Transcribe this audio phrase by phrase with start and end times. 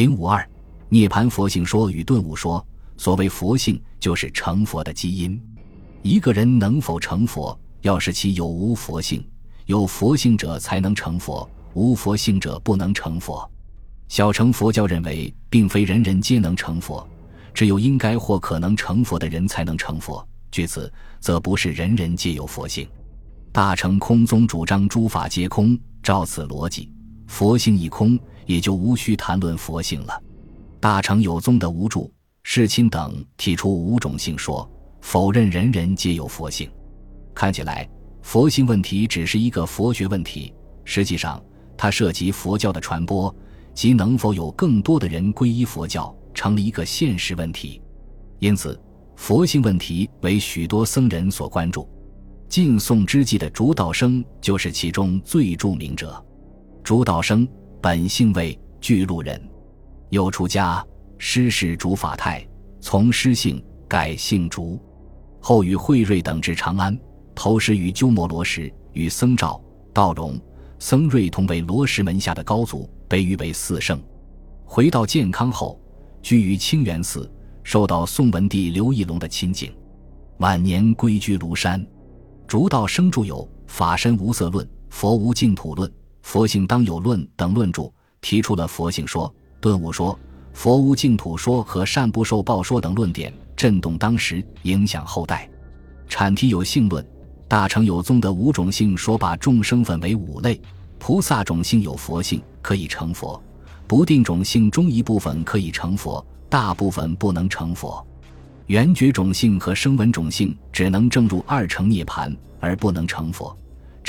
[0.00, 0.48] 零五二，
[0.88, 2.66] 涅盘佛性说与顿悟说。
[2.96, 5.38] 所谓佛性，就是成佛的基因。
[6.00, 9.22] 一个人能否成佛，要是其有无佛性。
[9.66, 13.46] 有佛性者才能成佛，无佛性者不能成佛。
[14.08, 17.06] 小乘佛教认为，并非人人皆能成佛，
[17.52, 20.26] 只有应该或可能成佛的人才能成佛。
[20.50, 20.90] 据此，
[21.20, 22.88] 则不是人人皆有佛性。
[23.52, 26.90] 大乘空宗主张诸法皆空，照此逻辑，
[27.26, 30.22] 佛性一空，也就无需谈论佛性了。
[30.78, 32.00] 大乘有宗的无著、
[32.42, 34.68] 世亲等提出五种性说，
[35.00, 36.70] 否认人人皆有佛性。
[37.34, 37.88] 看起来，
[38.22, 40.52] 佛性问题只是一个佛学问题，
[40.84, 41.42] 实际上
[41.76, 43.34] 它涉及佛教的传播
[43.74, 47.80] 及能否有更多的人皈依佛教，成了一个现实问题。
[48.38, 48.78] 因此，
[49.16, 51.88] 佛性问题为许多僧人所关注。
[52.48, 56.24] 晋宋之际的竺道生就是其中最著名者。
[56.82, 57.46] 竺道生
[57.82, 59.40] 本姓为，巨鹿人，
[60.10, 60.84] 又出家，
[61.16, 62.46] 师事竺法泰，
[62.78, 64.78] 从师姓，改姓竺。
[65.40, 66.98] 后与慧瑞等至长安，
[67.34, 69.58] 投师于鸠摩罗什，与僧肇、
[69.94, 70.38] 道融、
[70.78, 73.98] 僧瑞同为罗什门下的高祖，被誉为四圣。
[74.66, 75.80] 回到建康后，
[76.20, 79.72] 居于清源寺，受到宋文帝刘义隆的亲近，
[80.36, 81.82] 晚年归居庐山。
[82.46, 85.88] 竺道生著有《法身无色论》《佛无净土论》
[86.22, 90.18] 《佛性当有论》等论著，提出了佛性说、顿悟说、
[90.52, 95.48] 佛无净土说和善不受报说等论点，震动当时，影响后代。
[96.08, 97.06] 阐提有性论，
[97.48, 100.60] 大乘有宗的五种性说把众生分为五类：
[100.98, 103.40] 菩萨种性有佛性，可以成佛；
[103.86, 108.04] 不定种性中一部分可以成佛，大部分不能成佛。
[108.66, 113.56] 圆觉种性和声闻种性只能证入二乘涅盘，而不能成佛；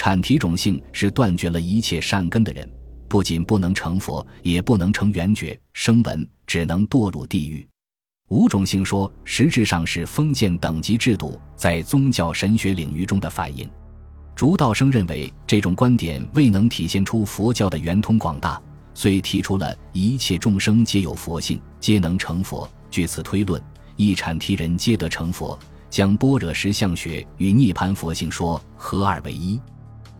[0.01, 2.67] 阐提种性是断绝了一切善根的人，
[3.07, 7.67] 不仅不能成佛，也不能成圆觉、声闻，只能堕入地狱。
[8.29, 13.69] 五种性说实质上是封建等级制度在宗教神学领域中的反应。
[14.35, 18.59] 竺道生认为这种观点未能体现出佛教的圆通广大，
[18.95, 22.67] 遂提出了一切众生皆有佛性，皆能成佛。
[22.89, 23.61] 据此推论。
[23.97, 25.59] 一阐提人皆得成佛，
[25.91, 29.61] 将般若实相学与涅盘佛性说合二为一。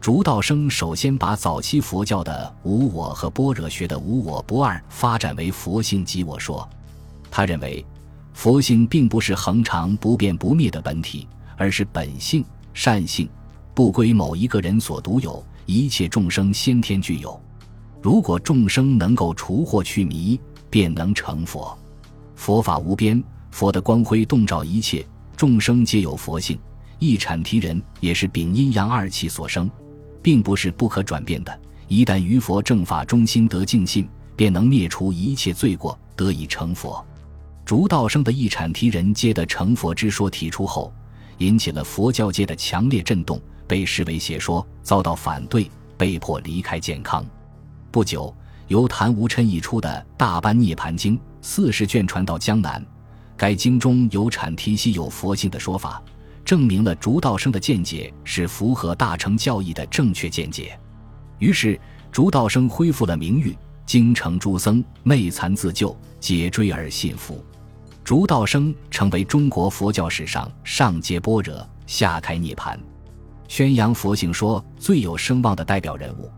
[0.02, 6.68] 竺道生首先把早期佛教的无我和般若学的无我不二发展为佛性即我说。
[7.30, 7.86] 他认为，
[8.34, 13.30] 佛性并不是恒常不变不灭的本体，而是本性善性，
[13.76, 17.40] 不归某一个人所独有，一切众生先天具有。
[18.02, 20.40] 如果众生能够除惑去迷，
[20.72, 21.78] 便能成佛。
[22.36, 23.24] 佛法无边。
[23.52, 25.06] 佛的光辉洞照一切
[25.38, 26.58] 众生，皆有佛性。
[26.98, 29.70] 一阐提人也是秉阴阳二气所生，
[30.22, 31.60] 并不是不可转变的。
[31.88, 37.06] 一旦于佛正法中心得净信，便能灭除一切罪过，得以成佛。
[37.66, 40.94] 竺道生的一阐提人皆得成佛之说提出后，
[41.38, 47.26] 引起了佛教界的强烈震动，被视为邪说，遭到反对，被迫离开健康。
[47.92, 48.34] 不久，
[48.68, 52.84] 由谭无琛译出的《大般涅盘经》四十卷传到江南。
[53.38, 56.02] 该经中有阐提西有佛性的说法，
[56.44, 60.78] 证明了竺道生的见解是符合大乘教义的正确见解。
[61.40, 61.80] 于是，
[62.12, 67.44] 竺道生恢复了名誉，京城诸僧昧惭自救，皆追而信服。
[68.04, 72.80] 竺道生成为中国佛教史上上接般若、下开涅盘、
[73.48, 76.30] 宣扬佛性说最有声望的代表人物。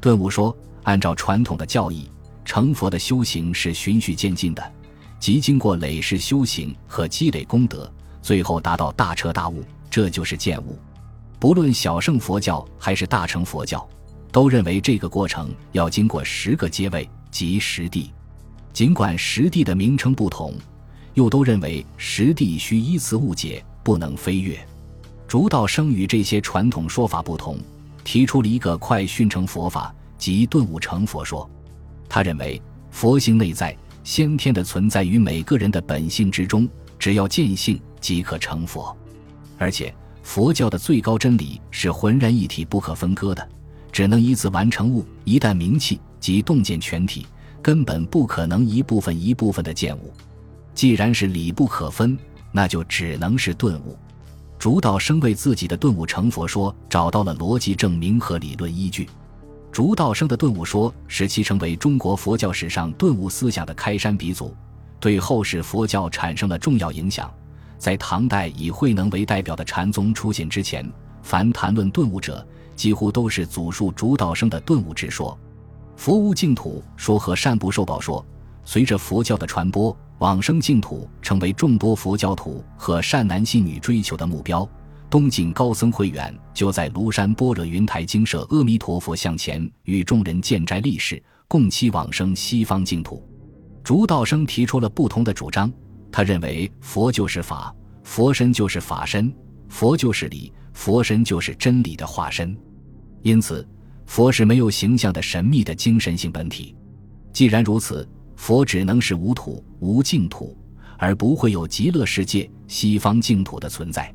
[0.00, 2.10] 顿悟说，按照传统的教义，
[2.44, 4.72] 成佛的修行是循序渐进的。
[5.18, 7.92] 即经过累世修行和积累功德，
[8.22, 10.78] 最后达到大彻大悟，这就是见悟。
[11.38, 13.88] 不论小乘佛教还是大乘佛教，
[14.30, 18.10] 都认为这个过程要经过十个阶位即十地。
[18.72, 20.54] 尽管十地的名称不同，
[21.14, 24.58] 又都认为十地需依次误解，不能飞跃。
[25.26, 27.58] 竺道生与这些传统说法不同，
[28.04, 31.48] 提出了一个快训成佛法，即顿悟成佛说。
[32.08, 32.60] 他认为
[32.90, 33.76] 佛性内在。
[34.02, 36.66] 先天的存在于每个人的本性之中，
[36.98, 38.96] 只要见性即可成佛。
[39.58, 43.48] 而且佛教的最高真理是浑然一体、不可分割的，
[43.92, 45.04] 只能一次完成悟。
[45.24, 47.26] 一旦明气即洞见全体，
[47.62, 50.12] 根本不可能一部分一部分的见悟。
[50.74, 52.16] 既然是理不可分，
[52.52, 53.98] 那就只能是顿悟。
[54.58, 59.08] 竺道生为自己的顿悟成佛说找到了逻辑证明和理论依据。
[59.72, 64.54] 竺道生的顿悟说，使其成为中国佛教史上顿悟思想的开山鼻祖，
[64.98, 67.32] 对后世佛教产生了重要影响。
[67.80, 70.86] 在唐代以慧能为代表的禅宗出现之前，
[71.22, 72.46] 凡谈论顿悟者，
[72.76, 75.36] 几乎都是祖述竺道生的顿悟之说。
[75.96, 78.22] 佛无净土说和善不受报说，
[78.66, 84.68] 随着佛教的传播，往生净土成为众多佛教徒和善男信女追求的目标。
[85.08, 93.26] 东晋高僧慧远就在庐山般若云台精舍阿弥陀佛像前，与众人建斋立誓，共期往生西方净土。
[93.82, 95.72] 竺道生提出了不同的主张，
[96.12, 99.32] 他认为佛就是法，佛身就是法身，
[99.68, 102.56] 佛就是理，佛身就是真理的化身。
[103.22, 103.66] 因此，
[104.06, 106.74] 佛是没有形象的神秘的精神性本体。
[107.32, 110.56] 既然如此，佛只能是无土、无净土，
[110.98, 114.12] 而不会有极乐世界、西方净土的存在。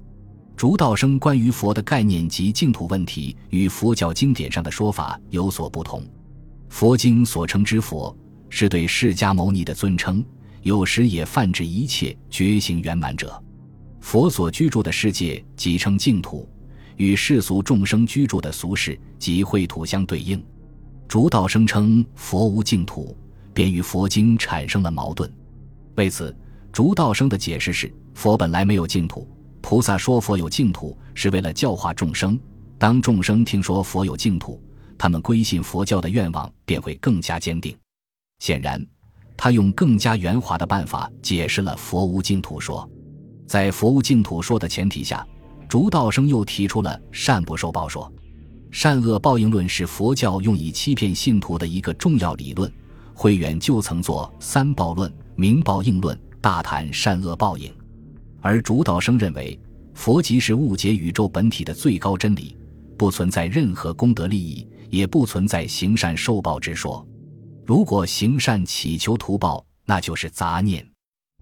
[0.58, 6.04] 竺道生关于佛的概念及净土问题，与佛教经典上的说法有所不同。
[6.70, 8.16] 佛经所称之佛，
[8.50, 10.24] 是对释迦牟尼的尊称，
[10.66, 13.40] 有时也泛指一切觉醒圆满者。
[14.02, 16.50] 佛所居住的世界即称净土，
[16.96, 20.44] 与世俗众生居住的俗世即秽土相对应。
[21.08, 23.16] 竺道生称佛无净土，
[23.54, 25.32] 便与佛经产生了矛盾。
[25.98, 26.36] 为此，
[26.72, 29.30] 竺道生的解释是：佛本来没有净土。
[29.62, 32.40] 菩萨说佛有净土，是为了教化众生。
[32.80, 34.60] 当众生听说佛有净土，
[34.98, 37.78] 他们归信佛教的愿望便会更加坚定。
[38.40, 38.84] 显然，
[39.38, 42.90] 他用更加圆滑的办法解释了佛无净土说。
[43.48, 45.26] 在佛无净土说的前提下，
[45.68, 48.12] 竺道生又提出了善不受报说。
[48.72, 52.72] 善恶报应论是佛教用以欺骗信徒的一个重要理论。
[53.14, 57.74] 慧远就曾作三报论、明报应论，大谈善恶报应。
[58.42, 59.58] 而竺道生认为，
[59.94, 62.58] 佛即是误解宇宙本体的最高真理，
[62.98, 67.08] 不存在任何功德利益，也不存在行善受报之说。
[67.66, 70.88] 如果行善祈求图报，那就是杂念。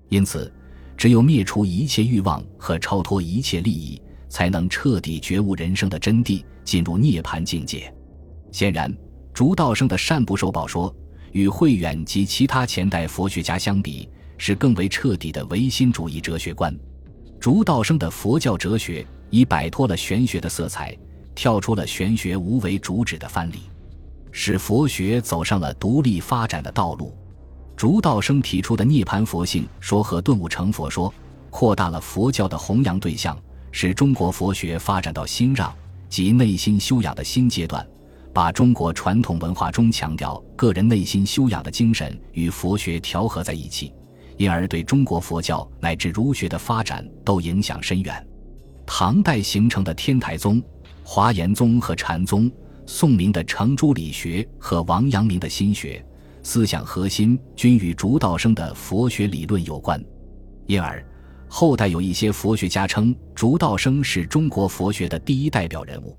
[0.08, 0.52] 因此，
[0.96, 7.94] 只有灭除一切欲望和超脱一切利益，才能彻底觉悟人生的真谛，进入涅槃境界。
[8.54, 8.96] 显然，
[9.34, 10.96] 竺道生的善不受报说，
[11.34, 16.74] 与慧远及其他前代佛学家相比，是更为彻底的唯心主义哲学观。
[17.38, 20.98] 竺道生的佛教哲学已摆脱了玄学的色彩，
[21.36, 23.56] 跳出了玄学无为主旨的藩篱，
[24.36, 27.16] 使佛学走上了独立发展的道路。
[27.78, 31.14] 竺道生提出的涅槃佛性说和顿悟成佛说，
[31.50, 33.38] 扩大了佛教的弘扬对象，
[33.72, 35.74] 使中国佛学发展到心让
[36.10, 37.86] 及内心修养的新阶段，
[38.34, 43.94] 把中国传统文化中强调个人内心修养的精神与佛学调和在一起。
[44.38, 48.28] 因而对中国佛教乃至儒学的发展都影响深远。
[48.84, 50.62] 唐代形成的天台宗、
[51.04, 52.52] 华严宗和禅宗，
[52.86, 56.04] 宋明的程朱理学和王阳明的心学，
[56.42, 60.04] 思想核心均与竺道生的佛学理论有关。
[60.68, 61.06] 因而，
[61.48, 66.18] 后代有一些佛学家称竺道生是中国佛学的第一代表人物。